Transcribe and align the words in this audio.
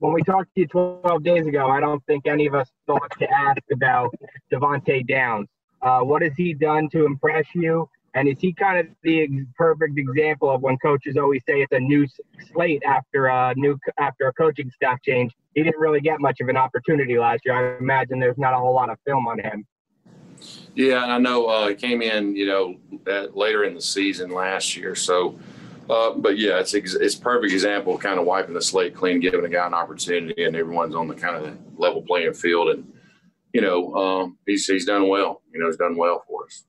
when 0.00 0.14
we 0.14 0.22
talked 0.22 0.52
to 0.54 0.62
you 0.62 0.66
12 0.66 1.22
days 1.22 1.46
ago, 1.46 1.68
I 1.68 1.78
don't 1.78 2.04
think 2.06 2.26
any 2.26 2.46
of 2.46 2.54
us 2.54 2.68
thought 2.86 3.10
to 3.18 3.30
ask 3.30 3.60
about 3.70 4.12
Devante 4.52 5.06
Downs. 5.06 5.46
Uh, 5.82 6.00
what 6.00 6.22
has 6.22 6.32
he 6.36 6.54
done 6.54 6.88
to 6.90 7.04
impress 7.04 7.46
you? 7.54 7.88
And 8.14 8.26
is 8.26 8.36
he 8.40 8.52
kind 8.52 8.78
of 8.78 8.86
the 9.02 9.22
ex- 9.22 9.32
perfect 9.56 9.96
example 9.96 10.50
of 10.50 10.62
when 10.62 10.76
coaches 10.78 11.16
always 11.16 11.42
say 11.46 11.62
it's 11.62 11.72
a 11.72 11.78
new 11.78 12.06
slate 12.52 12.82
after 12.84 13.26
a 13.26 13.54
new 13.56 13.78
after 13.98 14.26
a 14.26 14.32
coaching 14.32 14.70
staff 14.74 15.00
change? 15.02 15.32
He 15.54 15.62
didn't 15.62 15.78
really 15.78 16.00
get 16.00 16.20
much 16.20 16.40
of 16.40 16.48
an 16.48 16.56
opportunity 16.56 17.18
last 17.18 17.42
year. 17.44 17.74
I 17.74 17.78
imagine 17.78 18.18
there's 18.18 18.38
not 18.38 18.52
a 18.52 18.56
whole 18.56 18.74
lot 18.74 18.90
of 18.90 18.98
film 19.06 19.28
on 19.28 19.38
him. 19.38 19.64
Yeah, 20.74 21.04
I 21.04 21.18
know 21.18 21.46
uh, 21.46 21.68
he 21.68 21.74
came 21.74 22.02
in, 22.02 22.34
you 22.34 22.46
know, 22.46 22.76
later 23.32 23.64
in 23.64 23.74
the 23.74 23.82
season 23.82 24.30
last 24.30 24.76
year. 24.76 24.94
So, 24.94 25.38
uh, 25.90 26.14
but 26.14 26.38
yeah, 26.38 26.60
it's 26.60 26.74
it's 26.74 27.14
perfect 27.14 27.52
example 27.52 27.94
of 27.94 28.00
kind 28.00 28.20
of 28.20 28.26
wiping 28.26 28.54
the 28.54 28.62
slate 28.62 28.94
clean, 28.94 29.20
giving 29.20 29.44
a 29.44 29.48
guy 29.48 29.66
an 29.66 29.74
opportunity, 29.74 30.44
and 30.44 30.54
everyone's 30.54 30.94
on 30.94 31.08
the 31.08 31.14
kind 31.14 31.44
of 31.44 31.56
level 31.76 32.02
playing 32.02 32.34
field. 32.34 32.68
And 32.68 32.92
you 33.52 33.60
know, 33.60 33.94
um, 33.94 34.38
he's 34.46 34.66
he's 34.66 34.86
done 34.86 35.08
well. 35.08 35.42
You 35.52 35.60
know, 35.60 35.66
he's 35.66 35.76
done 35.76 35.96
well 35.96 36.22
for 36.28 36.44
us. 36.44 36.64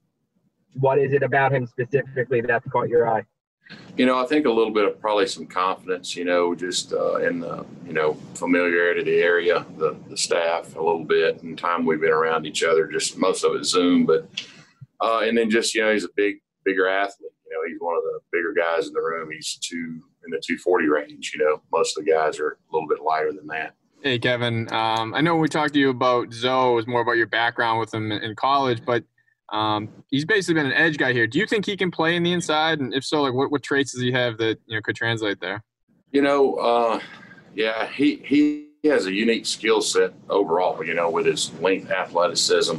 What 0.74 0.98
is 0.98 1.14
it 1.14 1.22
about 1.22 1.54
him 1.54 1.68
specifically 1.68 2.42
that's 2.42 2.68
caught 2.70 2.90
your 2.90 3.08
eye? 3.08 3.24
You 3.98 4.06
know, 4.06 4.18
I 4.18 4.26
think 4.26 4.46
a 4.46 4.50
little 4.50 4.74
bit 4.74 4.86
of 4.86 5.00
probably 5.00 5.28
some 5.28 5.46
confidence, 5.46 6.16
you 6.16 6.26
know, 6.26 6.56
just 6.56 6.94
uh, 6.94 7.18
in 7.18 7.40
the, 7.40 7.66
you 7.86 7.94
know, 7.94 8.14
familiarity 8.36 9.02
of 9.02 9.06
the 9.06 9.20
area, 9.20 9.66
the, 9.78 9.96
the 10.10 10.18
staff 10.18 10.76
a 10.76 10.82
little 10.82 11.04
bit, 11.04 11.44
and 11.44 11.58
time 11.58 11.86
we've 11.86 12.02
been 12.02 12.12
around 12.12 12.46
each 12.46 12.64
other, 12.64 12.88
just 12.88 13.18
most 13.18 13.44
of 13.44 13.56
it 13.56 13.64
Zoom. 13.66 14.06
But, 14.06 14.28
uh, 15.00 15.22
and 15.24 15.38
then 15.38 15.50
just, 15.50 15.76
you 15.76 15.82
know, 15.82 15.92
he's 15.94 16.06
a 16.06 16.10
big, 16.16 16.38
bigger 16.66 16.88
athlete. 16.88 17.31
He's 17.72 17.80
one 17.80 17.96
of 17.96 18.04
the 18.04 18.20
bigger 18.32 18.54
guys 18.54 18.88
in 18.88 18.94
the 18.94 19.02
room. 19.02 19.30
He's 19.32 19.56
two 19.56 20.02
in 20.26 20.32
the 20.32 20.42
240 20.46 20.88
range. 20.88 21.32
You 21.34 21.46
know, 21.46 21.62
most 21.72 21.98
of 21.98 22.06
the 22.06 22.12
guys 22.12 22.40
are 22.40 22.52
a 22.52 22.74
little 22.74 22.88
bit 22.88 23.02
lighter 23.02 23.32
than 23.32 23.48
that. 23.48 23.76
Hey, 24.04 24.18
Kevin. 24.18 24.72
Um, 24.74 25.14
I 25.14 25.22
know 25.22 25.36
we 25.36 25.48
talked 25.48 25.74
to 25.74 25.80
you 25.80 25.90
about 25.92 26.34
Zoe, 26.34 26.72
it 26.72 26.76
was 26.76 26.88
more 26.88 27.02
about 27.02 27.18
your 27.18 27.28
background 27.28 27.80
with 27.80 27.94
him 27.94 28.12
in 28.12 28.36
college, 28.36 28.82
but 28.84 29.04
um, 29.52 29.90
he's 30.10 30.26
basically 30.26 30.56
been 30.56 30.72
an 30.72 30.78
edge 30.78 30.98
guy 30.98 31.14
here. 31.14 31.28
Do 31.28 31.38
you 31.38 31.46
think 31.46 31.66
he 31.66 31.78
can 31.78 31.92
play 31.92 32.16
in 32.16 32.24
the 32.24 32.32
inside? 32.32 32.80
And 32.80 32.94
if 32.94 33.04
so, 33.04 33.22
like 33.22 33.34
what, 33.34 33.52
what 33.52 33.62
traits 33.62 33.92
does 33.92 34.02
he 34.02 34.12
have 34.12 34.38
that 34.40 34.60
you 34.66 34.76
know 34.76 34.82
could 34.82 34.96
translate 34.96 35.40
there? 35.40 35.64
You 36.12 36.22
know, 36.22 36.56
uh, 36.56 37.00
yeah, 37.54 37.88
he 37.88 38.22
he 38.26 38.70
has 38.86 39.06
a 39.06 39.14
unique 39.14 39.46
skill 39.46 39.82
set 39.82 40.14
overall. 40.30 40.84
You 40.84 40.94
know, 40.94 41.10
with 41.10 41.26
his 41.26 41.54
length, 41.56 41.92
athleticism. 41.92 42.78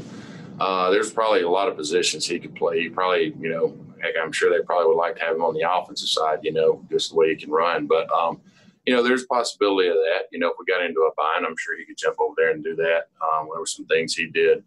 Uh, 0.60 0.90
there's 0.90 1.10
probably 1.10 1.42
a 1.42 1.48
lot 1.48 1.68
of 1.68 1.76
positions 1.76 2.26
he 2.26 2.38
could 2.38 2.54
play. 2.54 2.82
He 2.82 2.88
probably, 2.88 3.34
you 3.40 3.48
know, 3.48 3.76
heck, 4.02 4.14
I'm 4.22 4.32
sure 4.32 4.50
they 4.50 4.64
probably 4.64 4.88
would 4.88 5.00
like 5.00 5.16
to 5.16 5.22
have 5.22 5.36
him 5.36 5.42
on 5.42 5.54
the 5.54 5.70
offensive 5.70 6.08
side. 6.08 6.40
You 6.42 6.52
know, 6.52 6.84
just 6.90 7.10
the 7.10 7.16
way 7.16 7.30
he 7.30 7.36
can 7.36 7.50
run. 7.50 7.86
But 7.86 8.10
um, 8.12 8.40
you 8.86 8.94
know, 8.94 9.02
there's 9.02 9.24
possibility 9.26 9.88
of 9.88 9.96
that. 9.96 10.22
You 10.32 10.38
know, 10.38 10.48
if 10.48 10.56
we 10.58 10.64
got 10.64 10.84
into 10.84 11.00
a 11.00 11.14
bind, 11.16 11.46
I'm 11.46 11.56
sure 11.56 11.78
he 11.78 11.84
could 11.84 11.98
jump 11.98 12.16
over 12.18 12.34
there 12.36 12.50
and 12.50 12.64
do 12.64 12.74
that. 12.76 13.08
Um, 13.22 13.48
there 13.50 13.60
were 13.60 13.66
some 13.66 13.86
things 13.86 14.14
he 14.14 14.26
did 14.26 14.64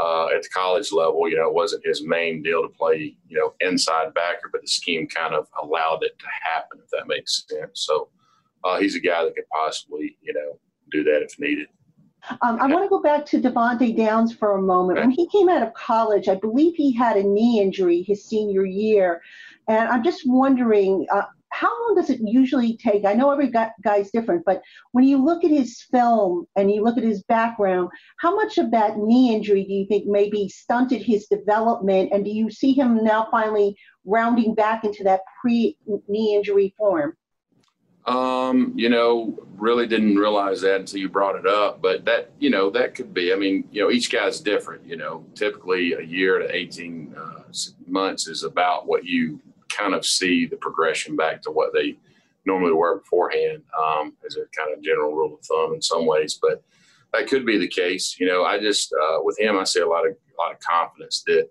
uh, 0.00 0.26
at 0.26 0.42
the 0.42 0.48
college 0.50 0.92
level. 0.92 1.28
You 1.28 1.36
know, 1.36 1.48
it 1.48 1.54
wasn't 1.54 1.86
his 1.86 2.04
main 2.04 2.42
deal 2.42 2.62
to 2.62 2.68
play, 2.68 3.16
you 3.28 3.38
know, 3.38 3.54
inside 3.60 4.14
backer, 4.14 4.50
but 4.52 4.60
the 4.60 4.68
scheme 4.68 5.06
kind 5.08 5.34
of 5.34 5.46
allowed 5.62 6.02
it 6.02 6.18
to 6.18 6.26
happen, 6.42 6.80
if 6.82 6.90
that 6.90 7.06
makes 7.06 7.44
sense. 7.48 7.80
So 7.80 8.10
uh, 8.64 8.78
he's 8.78 8.96
a 8.96 9.00
guy 9.00 9.24
that 9.24 9.34
could 9.34 9.48
possibly, 9.48 10.16
you 10.20 10.34
know, 10.34 10.58
do 10.90 11.02
that 11.04 11.22
if 11.22 11.38
needed. 11.38 11.68
Um, 12.42 12.58
I 12.60 12.66
want 12.66 12.84
to 12.84 12.88
go 12.88 13.00
back 13.00 13.24
to 13.26 13.40
Devante 13.40 13.96
Downs 13.96 14.32
for 14.32 14.56
a 14.56 14.62
moment. 14.62 14.98
When 14.98 15.10
he 15.10 15.28
came 15.28 15.48
out 15.48 15.62
of 15.62 15.74
college, 15.74 16.28
I 16.28 16.34
believe 16.34 16.74
he 16.74 16.92
had 16.92 17.16
a 17.16 17.22
knee 17.22 17.60
injury 17.60 18.02
his 18.02 18.24
senior 18.24 18.64
year. 18.64 19.22
And 19.68 19.88
I'm 19.88 20.02
just 20.02 20.22
wondering, 20.26 21.06
uh, 21.12 21.22
how 21.50 21.68
long 21.68 21.94
does 21.96 22.10
it 22.10 22.20
usually 22.22 22.76
take? 22.76 23.04
I 23.04 23.14
know 23.14 23.30
every 23.30 23.50
guy's 23.82 24.10
different, 24.10 24.44
but 24.44 24.60
when 24.92 25.04
you 25.04 25.24
look 25.24 25.44
at 25.44 25.50
his 25.50 25.80
film 25.90 26.46
and 26.56 26.70
you 26.70 26.82
look 26.82 26.98
at 26.98 27.04
his 27.04 27.22
background, 27.22 27.88
how 28.18 28.34
much 28.34 28.58
of 28.58 28.70
that 28.72 28.98
knee 28.98 29.34
injury 29.34 29.64
do 29.64 29.72
you 29.72 29.86
think 29.86 30.06
maybe 30.06 30.48
stunted 30.48 31.02
his 31.02 31.26
development? 31.26 32.10
And 32.12 32.24
do 32.24 32.30
you 32.30 32.50
see 32.50 32.72
him 32.72 33.02
now 33.02 33.28
finally 33.30 33.76
rounding 34.04 34.54
back 34.54 34.84
into 34.84 35.02
that 35.04 35.20
pre 35.40 35.76
knee 36.08 36.34
injury 36.36 36.74
form? 36.76 37.16
Um, 38.06 38.72
you 38.76 38.88
know, 38.88 39.36
really 39.56 39.86
didn't 39.86 40.16
realize 40.16 40.60
that 40.60 40.80
until 40.80 41.00
you 41.00 41.08
brought 41.08 41.36
it 41.36 41.46
up. 41.46 41.82
But 41.82 42.04
that, 42.04 42.30
you 42.38 42.50
know, 42.50 42.70
that 42.70 42.94
could 42.94 43.12
be. 43.12 43.32
I 43.32 43.36
mean, 43.36 43.66
you 43.70 43.82
know, 43.82 43.90
each 43.90 44.10
guy's 44.10 44.40
different. 44.40 44.86
You 44.86 44.96
know, 44.96 45.24
typically 45.34 45.94
a 45.94 46.02
year 46.02 46.38
to 46.38 46.54
18 46.54 47.14
uh, 47.18 47.42
months 47.86 48.28
is 48.28 48.44
about 48.44 48.86
what 48.86 49.04
you 49.04 49.40
kind 49.68 49.94
of 49.94 50.06
see 50.06 50.46
the 50.46 50.56
progression 50.56 51.16
back 51.16 51.42
to 51.42 51.50
what 51.50 51.72
they 51.72 51.98
normally 52.44 52.72
were 52.72 52.98
beforehand 52.98 53.62
um, 53.78 54.14
as 54.24 54.36
a 54.36 54.46
kind 54.56 54.76
of 54.76 54.82
general 54.82 55.14
rule 55.14 55.34
of 55.34 55.44
thumb 55.44 55.74
in 55.74 55.82
some 55.82 56.06
ways. 56.06 56.38
But 56.40 56.62
that 57.12 57.28
could 57.28 57.44
be 57.44 57.58
the 57.58 57.68
case. 57.68 58.16
You 58.18 58.26
know, 58.26 58.44
I 58.44 58.58
just 58.58 58.92
uh, 58.92 59.18
with 59.22 59.38
him, 59.38 59.58
I 59.58 59.64
see 59.64 59.80
a 59.80 59.86
lot 59.86 60.06
of 60.06 60.12
a 60.12 60.36
lot 60.42 60.52
of 60.52 60.60
confidence 60.60 61.22
that 61.26 61.48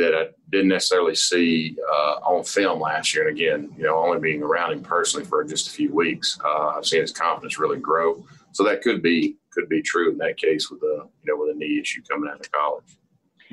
that 0.00 0.14
I 0.14 0.26
didn't 0.50 0.68
necessarily 0.68 1.14
see 1.14 1.76
uh, 1.90 2.14
on 2.22 2.44
film 2.44 2.80
last 2.80 3.14
year. 3.14 3.28
And 3.28 3.36
again, 3.36 3.72
you 3.76 3.84
know, 3.84 3.98
only 3.98 4.18
being 4.18 4.42
around 4.42 4.72
him 4.72 4.82
personally 4.82 5.24
for 5.24 5.44
just 5.44 5.68
a 5.68 5.70
few 5.70 5.94
weeks, 5.94 6.38
uh, 6.44 6.68
I've 6.76 6.86
seen 6.86 7.00
his 7.00 7.12
confidence 7.12 7.58
really 7.58 7.78
grow. 7.78 8.24
So 8.52 8.64
that 8.64 8.82
could 8.82 9.02
be 9.02 9.36
could 9.52 9.68
be 9.68 9.82
true 9.82 10.10
in 10.10 10.18
that 10.18 10.36
case 10.36 10.70
with 10.70 10.82
a 10.82 11.06
you 11.22 11.32
know 11.32 11.36
with 11.36 11.54
a 11.54 11.58
knee 11.58 11.78
issue 11.80 12.02
coming 12.08 12.30
out 12.30 12.40
of 12.40 12.50
college. 12.52 12.96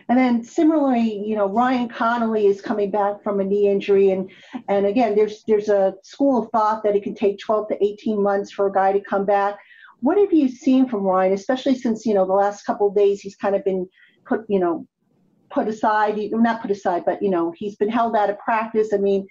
And 0.09 0.17
then 0.17 0.43
similarly, 0.43 1.25
you 1.25 1.35
know, 1.35 1.47
Ryan 1.47 1.89
Connelly 1.89 2.45
is 2.45 2.61
coming 2.61 2.91
back 2.91 3.21
from 3.23 3.39
a 3.39 3.43
knee 3.43 3.69
injury, 3.69 4.11
and 4.11 4.31
and 4.69 4.85
again, 4.85 5.15
there's 5.15 5.43
there's 5.47 5.69
a 5.69 5.95
school 6.03 6.43
of 6.43 6.49
thought 6.51 6.83
that 6.83 6.95
it 6.95 7.03
can 7.03 7.15
take 7.15 7.39
12 7.39 7.69
to 7.69 7.83
18 7.83 8.21
months 8.21 8.51
for 8.51 8.67
a 8.67 8.71
guy 8.71 8.91
to 8.91 9.01
come 9.01 9.25
back. 9.25 9.57
What 9.99 10.17
have 10.17 10.31
you 10.31 10.47
seen 10.47 10.87
from 10.87 11.01
Ryan, 11.01 11.33
especially 11.33 11.75
since 11.75 12.05
you 12.05 12.13
know 12.13 12.25
the 12.25 12.33
last 12.33 12.63
couple 12.63 12.87
of 12.87 12.95
days 12.95 13.21
he's 13.21 13.35
kind 13.35 13.55
of 13.55 13.63
been 13.65 13.87
put, 14.25 14.45
you 14.47 14.59
know, 14.59 14.85
put 15.49 15.67
aside, 15.67 16.17
not 16.31 16.61
put 16.61 16.71
aside, 16.71 17.03
but 17.05 17.21
you 17.21 17.29
know 17.29 17.53
he's 17.55 17.75
been 17.75 17.89
held 17.89 18.15
out 18.15 18.29
of 18.29 18.37
practice. 18.39 18.89
I 18.93 18.97
mean, 18.97 19.27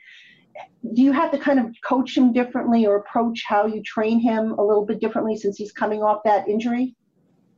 do 0.94 1.02
you 1.02 1.12
have 1.12 1.30
to 1.32 1.38
kind 1.38 1.58
of 1.58 1.74
coach 1.84 2.16
him 2.16 2.32
differently 2.32 2.86
or 2.86 2.96
approach 2.96 3.42
how 3.46 3.66
you 3.66 3.82
train 3.82 4.20
him 4.20 4.52
a 4.52 4.64
little 4.64 4.84
bit 4.84 5.00
differently 5.00 5.36
since 5.36 5.56
he's 5.56 5.72
coming 5.72 6.02
off 6.02 6.22
that 6.24 6.48
injury? 6.48 6.94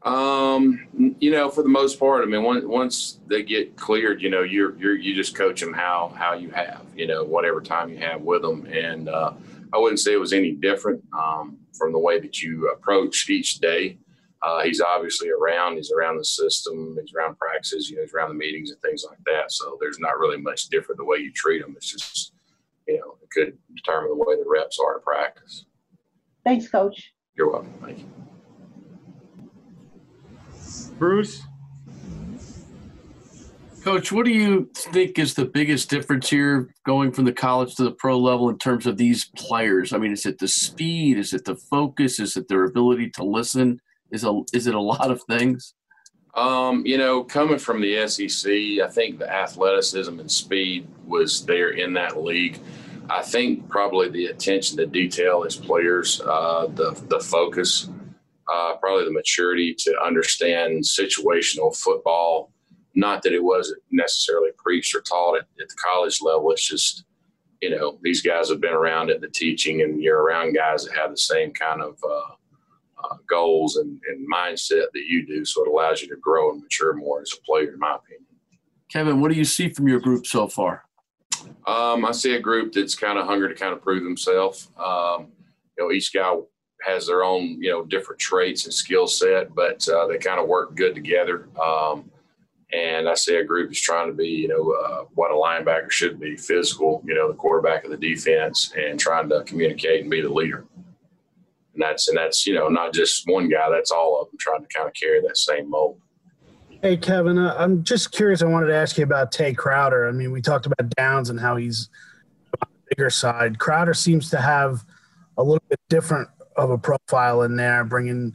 Um, 0.02 0.86
you 1.19 1.32
know, 1.32 1.50
for 1.50 1.62
the 1.62 1.69
most 1.69 1.98
part, 1.98 2.22
I 2.22 2.26
mean, 2.26 2.44
once 2.44 2.64
once 2.64 3.20
they 3.26 3.42
get 3.42 3.76
cleared, 3.76 4.22
you 4.22 4.30
know, 4.30 4.42
you're 4.42 4.76
you're 4.76 4.96
you 4.96 5.14
just 5.14 5.34
coach 5.34 5.60
them 5.60 5.72
how 5.72 6.12
how 6.16 6.34
you 6.34 6.50
have, 6.50 6.82
you 6.96 7.06
know, 7.06 7.25
whatever 7.25 7.60
time 7.60 7.90
you 7.90 7.98
have 7.98 8.22
with 8.22 8.42
them, 8.42 8.66
and 8.66 9.08
uh, 9.08 9.32
I 9.72 9.78
wouldn't 9.78 9.98
say 9.98 10.12
it 10.12 10.20
was 10.20 10.32
any 10.32 10.52
different 10.52 11.02
um, 11.12 11.58
from 11.76 11.92
the 11.92 11.98
way 11.98 12.20
that 12.20 12.40
you 12.42 12.69
approach 12.69 13.28
each 13.28 13.58
day. 13.58 13.98
Uh, 14.43 14.62
he's 14.62 14.81
obviously 14.81 15.28
around. 15.31 15.76
He's 15.76 15.91
around 15.91 16.16
the 16.19 16.25
system. 16.25 16.97
He's 17.00 17.12
around 17.15 17.38
practices. 17.38 17.91
You 17.91 17.97
know, 17.97 18.03
he's 18.03 18.15
around 18.15 18.28
the 18.28 18.34
meetings 18.37 18.71
and 18.71 18.81
things 18.82 19.04
like 19.09 19.19
that. 19.26 19.50
So 19.50 19.76
there's 19.81 19.99
not 19.99 20.19
really 20.19 20.41
much 20.41 20.69
different 20.69 20.99
the 20.99 21.04
way 21.04 21.19
you 21.19 21.32
treat 21.32 21.60
him. 21.60 21.75
It's 21.76 21.91
just, 21.91 22.32
you 22.87 22.99
know, 22.99 23.16
it 23.22 23.31
could 23.31 23.59
determine 23.75 24.10
the 24.10 24.16
way 24.16 24.37
the 24.37 24.49
reps 24.49 24.78
are 24.78 24.97
in 24.97 25.03
practice. 25.03 25.65
Thanks, 26.44 26.69
Coach. 26.69 27.12
You're 27.37 27.50
welcome. 27.50 27.75
Thank 27.82 27.99
you. 27.99 28.06
Bruce? 30.99 31.43
Coach, 33.82 34.12
what 34.12 34.25
do 34.25 34.32
you 34.32 34.70
think 34.75 35.19
is 35.19 35.34
the 35.34 35.44
biggest 35.44 35.88
difference 35.88 36.28
here 36.28 36.75
going 36.84 37.12
from 37.12 37.25
the 37.25 37.32
college 37.32 37.75
to 37.76 37.84
the 37.84 37.93
pro 37.93 38.19
level 38.19 38.50
in 38.50 38.59
terms 38.59 38.87
of 38.87 38.97
these 38.97 39.31
players? 39.37 39.93
I 39.93 39.99
mean, 39.99 40.12
is 40.12 40.26
it 40.26 40.38
the 40.38 40.49
speed? 40.49 41.16
Is 41.16 41.32
it 41.32 41.44
the 41.44 41.55
focus? 41.55 42.20
Is 42.20 42.37
it 42.37 42.49
their 42.49 42.65
ability 42.65 43.10
to 43.10 43.25
listen? 43.25 43.81
Is 44.10 44.24
a 44.24 44.42
is 44.52 44.66
it 44.66 44.74
a 44.74 44.80
lot 44.80 45.10
of 45.10 45.22
things? 45.24 45.74
Um, 46.34 46.84
you 46.86 46.98
know, 46.98 47.24
coming 47.24 47.58
from 47.58 47.80
the 47.80 48.06
SEC, 48.06 48.50
I 48.50 48.88
think 48.88 49.19
the 49.19 49.32
athleticism 49.32 50.20
and 50.20 50.30
speed 50.30 50.86
was 51.06 51.44
there 51.44 51.70
in 51.70 51.94
that 51.94 52.22
league. 52.22 52.60
I 53.10 53.22
think 53.22 53.69
probably 53.69 54.10
the 54.10 54.26
attention 54.26 54.76
to 54.76 54.86
detail 54.86 55.44
as 55.46 55.56
players, 55.56 56.20
uh, 56.20 56.66
the 56.74 57.00
the 57.08 57.20
focus 57.20 57.88
uh, 58.48 58.76
probably 58.76 59.05
the 59.05 59.12
maturity 59.12 59.75
to 59.75 59.94
understand 60.02 60.82
situational 60.82 61.76
football. 61.76 62.50
Not 62.94 63.22
that 63.22 63.32
it 63.32 63.44
wasn't 63.44 63.82
necessarily 63.90 64.50
preached 64.56 64.94
or 64.94 65.02
taught 65.02 65.37
at, 65.37 65.46
at 65.60 65.69
the 65.69 65.75
college 65.84 66.20
level. 66.22 66.50
It's 66.50 66.66
just, 66.66 67.05
you 67.60 67.70
know, 67.70 67.99
these 68.02 68.22
guys 68.22 68.49
have 68.49 68.60
been 68.60 68.72
around 68.72 69.10
at 69.10 69.20
the 69.20 69.28
teaching, 69.28 69.82
and 69.82 70.02
you're 70.02 70.22
around 70.22 70.55
guys 70.55 70.84
that 70.84 70.96
have 70.96 71.10
the 71.10 71.19
same 71.19 71.52
kind 71.52 71.82
of 71.82 71.96
uh, 72.02 72.34
uh, 73.04 73.16
goals 73.28 73.76
and, 73.76 74.00
and 74.08 74.26
mindset 74.32 74.86
that 74.92 75.04
you 75.06 75.26
do. 75.26 75.44
So 75.44 75.64
it 75.64 75.68
allows 75.68 76.02
you 76.02 76.08
to 76.08 76.16
grow 76.16 76.50
and 76.50 76.62
mature 76.62 76.94
more 76.94 77.20
as 77.20 77.32
a 77.36 77.42
player, 77.42 77.72
in 77.72 77.78
my 77.78 77.96
opinion. 77.96 78.26
Kevin, 78.90 79.20
what 79.20 79.30
do 79.30 79.36
you 79.36 79.44
see 79.44 79.68
from 79.68 79.86
your 79.86 80.00
group 80.00 80.26
so 80.26 80.48
far? 80.48 80.84
Um, 81.66 82.04
I 82.04 82.12
see 82.12 82.34
a 82.34 82.40
group 82.40 82.72
that's 82.72 82.94
kind 82.94 83.18
of 83.18 83.26
hungry 83.26 83.48
to 83.48 83.54
kind 83.54 83.72
of 83.72 83.82
prove 83.82 84.02
themselves. 84.02 84.70
Um, 84.78 85.28
you 85.76 85.84
know, 85.84 85.92
each 85.92 86.12
guy 86.12 86.34
has 86.84 87.06
their 87.06 87.24
own 87.24 87.60
you 87.60 87.70
know 87.70 87.84
different 87.84 88.20
traits 88.20 88.64
and 88.64 88.74
skill 88.74 89.06
set, 89.06 89.54
but 89.54 89.86
uh, 89.88 90.06
they 90.06 90.18
kind 90.18 90.40
of 90.40 90.48
work 90.48 90.74
good 90.74 90.94
together. 90.94 91.48
Um, 91.62 92.10
and 92.72 93.08
I 93.08 93.14
see 93.14 93.36
a 93.36 93.44
group 93.44 93.70
that's 93.70 93.80
trying 93.80 94.08
to 94.08 94.14
be 94.14 94.28
you 94.28 94.48
know 94.48 94.72
uh, 94.72 95.04
what 95.14 95.30
a 95.30 95.34
linebacker 95.34 95.90
should 95.90 96.18
be: 96.18 96.36
physical, 96.36 97.02
you 97.06 97.14
know, 97.14 97.28
the 97.28 97.34
quarterback 97.34 97.84
of 97.84 97.90
the 97.90 97.96
defense, 97.96 98.72
and 98.76 98.98
trying 98.98 99.28
to 99.28 99.42
communicate 99.44 100.02
and 100.02 100.10
be 100.10 100.20
the 100.20 100.32
leader. 100.32 100.64
And 101.78 101.84
that's 101.84 102.08
and 102.08 102.19
that's 102.19 102.44
you 102.44 102.54
know 102.54 102.66
not 102.69 102.92
just 102.92 103.22
one 103.26 103.48
guy. 103.48 103.70
That's 103.70 103.92
all 103.92 104.20
of 104.20 104.28
them 104.28 104.36
trying 104.40 104.62
to 104.62 104.66
kind 104.66 104.88
of 104.88 104.94
carry 104.94 105.20
that 105.20 105.36
same 105.36 105.70
mold. 105.70 106.00
Hey, 106.82 106.96
Kevin, 106.96 107.38
uh, 107.38 107.54
I'm 107.56 107.84
just 107.84 108.10
curious. 108.10 108.42
I 108.42 108.46
wanted 108.46 108.66
to 108.66 108.75
ask 108.75 108.98
you 108.98 109.04
about 109.04 109.30
Tae 109.30 109.54
Crowder. 109.54 110.08
I 110.08 110.12
mean, 110.12 110.32
we 110.32 110.42
talked 110.42 110.66
about 110.66 110.90
Downs 110.96 111.30
and 111.30 111.38
how 111.38 111.54
he's 111.54 111.88
on 112.60 112.69
the 112.72 112.96
bigger 112.96 113.10
side. 113.10 113.60
Crowder 113.60 113.94
seems 113.94 114.28
to 114.30 114.40
have 114.40 114.84
a 115.36 115.42
little 115.44 115.62
bit 115.69 115.78
different 115.88 116.28
of 116.56 116.70
a 116.70 116.78
profile 116.78 117.42
in 117.42 117.54
there, 117.54 117.84
bringing 117.84 118.34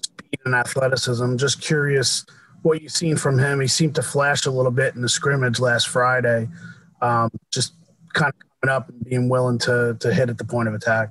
speed 0.00 0.38
and 0.44 0.54
athleticism. 0.54 1.36
Just 1.36 1.60
curious 1.60 2.24
what 2.62 2.80
you've 2.80 2.92
seen 2.92 3.16
from 3.16 3.36
him. 3.36 3.60
He 3.60 3.66
seemed 3.66 3.96
to 3.96 4.02
flash 4.02 4.46
a 4.46 4.50
little 4.52 4.70
bit 4.70 4.94
in 4.94 5.02
the 5.02 5.08
scrimmage 5.08 5.58
last 5.58 5.88
Friday. 5.88 6.48
Um, 7.02 7.30
just 7.50 7.74
kind 8.14 8.32
of 8.32 8.60
coming 8.60 8.76
up 8.76 8.88
and 8.88 9.04
being 9.04 9.28
willing 9.28 9.58
to 9.58 9.96
to 9.98 10.14
hit 10.14 10.30
at 10.30 10.38
the 10.38 10.44
point 10.44 10.68
of 10.68 10.74
attack. 10.74 11.10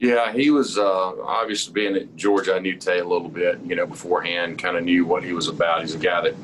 Yeah, 0.00 0.32
he 0.32 0.50
was 0.50 0.78
uh, 0.78 1.12
obviously 1.22 1.74
being 1.74 1.94
at 1.94 2.16
Georgia. 2.16 2.54
I 2.54 2.58
knew 2.58 2.74
Tae 2.76 3.00
a 3.00 3.04
little 3.04 3.28
bit, 3.28 3.60
you 3.62 3.76
know, 3.76 3.86
beforehand. 3.86 4.58
Kind 4.58 4.78
of 4.78 4.84
knew 4.84 5.04
what 5.04 5.22
he 5.22 5.34
was 5.34 5.48
about. 5.48 5.82
He's 5.82 5.94
a 5.94 5.98
guy 5.98 6.22
that 6.22 6.34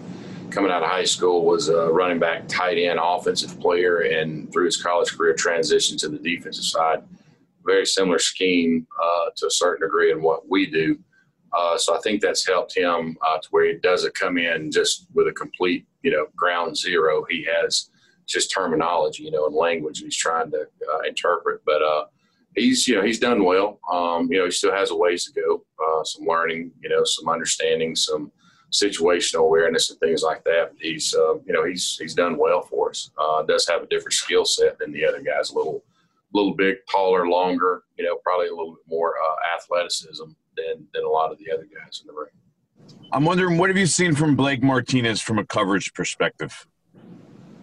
coming 0.51 0.71
out 0.71 0.83
of 0.83 0.91
high 0.91 1.05
school 1.05 1.47
was 1.47 1.71
a 1.71 1.91
running 1.91 2.19
back, 2.19 2.47
tight 2.49 2.77
end, 2.77 3.01
offensive 3.03 3.59
player, 3.59 4.01
and 4.01 4.53
through 4.53 4.67
his 4.67 4.81
college 4.81 5.17
career 5.17 5.35
transitioned 5.35 5.99
to 6.01 6.11
the 6.11 6.19
defensive 6.19 6.65
side. 6.65 7.03
Very 7.65 7.87
similar 7.87 8.19
scheme 8.19 8.87
uh, 9.03 9.31
to 9.37 9.47
a 9.47 9.51
certain 9.51 9.89
degree 9.89 10.13
in 10.13 10.23
what 10.23 10.49
we 10.51 10.67
do. 10.67 10.99
Uh, 11.57 11.79
so 11.79 11.97
I 11.97 12.01
think 12.03 12.21
that's 12.21 12.47
helped 12.47 12.77
him 12.77 13.17
uh, 13.27 13.39
to 13.39 13.49
where 13.53 13.65
he 13.65 13.79
doesn't 13.79 14.15
come 14.15 14.37
in 14.37 14.71
just 14.71 15.07
with 15.15 15.29
a 15.29 15.33
complete, 15.33 15.87
you 16.03 16.11
know, 16.11 16.27
ground 16.37 16.77
zero. 16.77 17.25
He 17.31 17.47
has 17.51 17.89
just 18.27 18.53
terminology, 18.53 19.23
you 19.23 19.31
know, 19.31 19.47
and 19.47 19.55
language 19.55 20.01
he's 20.01 20.17
trying 20.17 20.51
to 20.51 20.59
uh, 20.93 21.01
interpret. 21.09 21.63
But 21.65 21.83
uh, 21.83 22.05
he's 22.57 22.89
you 22.89 22.97
know 22.97 23.03
he's 23.03 23.21
done 23.21 23.45
well. 23.45 23.79
Um, 23.91 24.31
you 24.33 24.39
know 24.39 24.47
he 24.47 24.51
still 24.51 24.73
has 24.73 24.91
a 24.91 24.97
ways 24.97 25.25
to 25.27 25.41
go, 25.41 25.65
uh, 25.83 26.03
some 26.05 26.27
learning, 26.27 26.73
you 26.83 26.89
know, 26.89 27.05
some 27.05 27.29
understanding, 27.29 27.95
some 27.95 28.33
situational 28.73 29.41
awareness 29.41 29.91
and 29.91 30.01
things 30.01 30.23
like 30.23 30.43
that. 30.45 30.73
But 30.73 30.83
he's 30.83 31.15
uh, 31.15 31.35
you 31.35 31.53
know 31.53 31.65
he's 31.65 31.97
he's 32.01 32.15
done 32.15 32.37
well 32.37 32.63
for 32.63 32.91
us. 32.91 33.11
Uh, 33.19 33.43
does 33.43 33.69
have 33.69 33.83
a 33.83 33.87
different 33.87 34.15
skill 34.15 34.45
set 34.45 34.79
than 34.79 34.93
the 34.93 35.05
other 35.05 35.21
guys. 35.21 35.51
A 35.51 35.55
little 35.55 35.85
little 36.33 36.55
big, 36.55 36.77
taller, 36.91 37.29
longer. 37.29 37.83
You 37.97 38.05
know, 38.05 38.17
probably 38.25 38.49
a 38.49 38.55
little 38.55 38.73
bit 38.73 38.85
more 38.89 39.15
uh, 39.17 39.57
athleticism 39.57 40.25
than 40.57 40.87
than 40.93 41.05
a 41.05 41.09
lot 41.09 41.31
of 41.31 41.39
the 41.39 41.53
other 41.53 41.65
guys 41.65 42.01
in 42.01 42.09
the 42.09 42.13
ring. 42.13 42.31
I'm 43.13 43.25
wondering 43.25 43.59
what 43.59 43.71
have 43.71 43.77
you 43.77 43.87
seen 43.87 44.15
from 44.15 44.35
Blake 44.35 44.63
Martinez 44.63 45.21
from 45.21 45.39
a 45.39 45.45
coverage 45.45 45.93
perspective? 45.95 46.67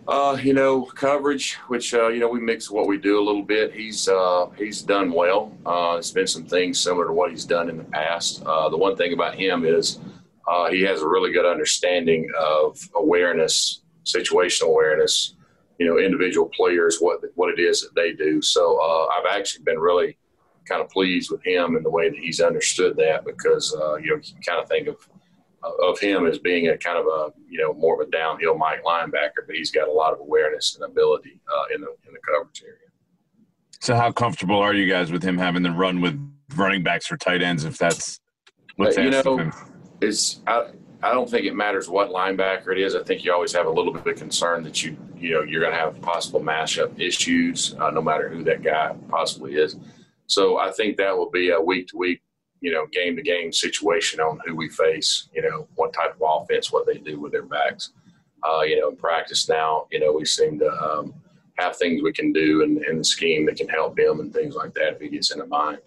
Uh, 0.05 0.37
you 0.41 0.53
know, 0.53 0.83
coverage, 0.83 1.53
which 1.67 1.93
uh, 1.93 2.09
you 2.09 2.19
know 2.19 2.27
we 2.27 2.41
mix 2.41 2.69
what 2.69 2.87
we 2.87 2.97
do 2.97 3.17
a 3.19 3.23
little 3.23 3.43
bit. 3.43 3.73
He's 3.73 4.09
uh, 4.09 4.47
he's 4.57 4.81
done 4.81 5.13
well. 5.13 5.57
Uh, 5.65 5.95
it's 5.97 6.11
been 6.11 6.27
some 6.27 6.43
things 6.43 6.77
similar 6.77 7.07
to 7.07 7.13
what 7.13 7.31
he's 7.31 7.45
done 7.45 7.69
in 7.69 7.77
the 7.77 7.85
past. 7.85 8.43
Uh, 8.45 8.67
the 8.67 8.77
one 8.77 8.97
thing 8.97 9.13
about 9.13 9.35
him 9.35 9.65
is 9.65 9.99
uh, 10.47 10.69
he 10.69 10.81
has 10.81 11.01
a 11.01 11.07
really 11.07 11.31
good 11.31 11.45
understanding 11.45 12.29
of 12.37 12.77
awareness, 12.95 13.81
situational 14.03 14.67
awareness. 14.67 15.35
You 15.79 15.87
know, 15.87 15.97
individual 15.97 16.49
players, 16.49 16.97
what 16.99 17.21
what 17.35 17.49
it 17.57 17.61
is 17.61 17.81
that 17.81 17.95
they 17.95 18.11
do. 18.11 18.41
So 18.41 18.79
uh, 18.81 19.07
I've 19.07 19.37
actually 19.37 19.63
been 19.63 19.79
really 19.79 20.17
kind 20.65 20.81
of 20.81 20.89
pleased 20.89 21.31
with 21.31 21.43
him 21.45 21.77
and 21.77 21.85
the 21.85 21.89
way 21.89 22.09
that 22.09 22.19
he's 22.19 22.41
understood 22.41 22.97
that 22.97 23.23
because 23.23 23.73
uh, 23.73 23.95
you 23.95 24.09
know 24.09 24.15
you 24.17 24.33
kind 24.45 24.61
of 24.61 24.67
think 24.67 24.87
of 24.87 24.97
of 25.81 25.99
him 25.99 26.25
as 26.25 26.39
being 26.39 26.69
a 26.69 26.77
kind 26.77 26.97
of 26.97 27.05
a 27.05 27.33
you 27.47 27.59
know 27.59 27.73
more 27.73 28.01
of 28.01 28.07
a 28.07 28.11
downhill 28.11 28.57
Mike 28.57 28.83
linebacker, 28.83 29.45
but 29.45 29.55
he's 29.55 29.71
got 29.71 29.87
a 29.87 29.91
lot 29.91 30.13
of 30.13 30.19
awareness 30.19 30.75
and 30.75 30.83
ability 30.83 31.39
uh, 31.47 31.75
in 31.75 31.81
the 31.81 31.87
in 32.07 32.13
the 32.13 32.19
coverage 32.25 32.63
area. 32.63 32.77
So, 33.81 33.95
how 33.95 34.11
comfortable 34.11 34.59
are 34.59 34.73
you 34.73 34.87
guys 34.87 35.11
with 35.11 35.23
him 35.23 35.37
having 35.37 35.63
to 35.63 35.71
run 35.71 36.01
with 36.01 36.19
running 36.55 36.83
backs 36.83 37.11
or 37.11 37.17
tight 37.17 37.41
ends 37.41 37.65
if 37.65 37.77
that's 37.77 38.19
what's 38.75 38.97
you 38.97 39.09
know? 39.09 39.51
It's 40.01 40.41
I, 40.47 40.71
I 41.01 41.11
don't 41.11 41.29
think 41.29 41.45
it 41.45 41.53
matters 41.53 41.89
what 41.89 42.09
linebacker 42.09 42.71
it 42.71 42.79
is. 42.79 42.95
I 42.95 43.03
think 43.03 43.25
you 43.25 43.33
always 43.33 43.51
have 43.53 43.65
a 43.65 43.69
little 43.69 43.91
bit 43.91 44.07
of 44.07 44.17
concern 44.17 44.63
that 44.63 44.83
you 44.83 44.97
you 45.17 45.31
know 45.31 45.41
you're 45.43 45.59
going 45.59 45.73
to 45.73 45.79
have 45.79 45.99
possible 46.01 46.39
mashup 46.39 46.97
issues, 46.99 47.75
uh, 47.79 47.89
no 47.91 48.01
matter 48.01 48.29
who 48.29 48.43
that 48.45 48.63
guy 48.63 48.95
possibly 49.09 49.55
is. 49.55 49.75
So 50.27 50.57
I 50.57 50.71
think 50.71 50.95
that 50.97 51.15
will 51.17 51.29
be 51.29 51.49
a 51.49 51.59
week 51.59 51.87
to 51.89 51.97
week, 51.97 52.21
you 52.63 52.71
know, 52.71 52.87
game 52.87 53.17
to 53.17 53.21
game 53.21 53.51
situation 53.51 54.21
on 54.21 54.39
who 54.45 54.55
we 54.55 54.69
face. 54.69 55.27
You 55.33 55.41
know, 55.41 55.67
what 55.75 55.93
type 55.93 56.15
of 56.15 56.21
offense, 56.23 56.71
what 56.71 56.87
they 56.87 56.97
do 56.97 57.19
with 57.19 57.33
their 57.33 57.43
backs. 57.43 57.91
Uh, 58.41 58.61
you 58.61 58.79
know, 58.79 58.89
in 58.89 58.95
practice 58.95 59.49
now, 59.49 59.85
you 59.91 59.99
know, 59.99 60.13
we 60.13 60.25
seem 60.25 60.57
to 60.59 60.71
um, 60.81 61.13
have 61.57 61.75
things 61.75 62.01
we 62.01 62.13
can 62.13 62.31
do 62.31 62.61
in 62.61 62.97
the 62.97 63.03
scheme 63.03 63.45
that 63.45 63.57
can 63.57 63.67
help 63.67 63.99
him 63.99 64.21
and 64.21 64.33
things 64.33 64.55
like 64.55 64.73
that 64.73 64.93
if 64.93 65.01
he 65.01 65.09
gets 65.09 65.31
in 65.31 65.41
a 65.41 65.45
bind. 65.45 65.79